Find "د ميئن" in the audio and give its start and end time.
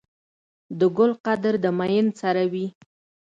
1.63-2.07